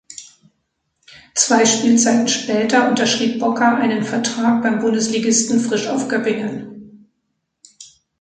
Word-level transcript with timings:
Zwei 1.35 1.63
Spielzeiten 1.63 2.27
später 2.27 2.89
unterschrieb 2.89 3.39
Bocka 3.39 3.75
einen 3.75 4.03
Vertrag 4.03 4.63
beim 4.63 4.79
Bundesligisten 4.79 5.59
Frisch 5.59 5.85
Auf 5.89 6.07
Göppingen. 6.07 7.07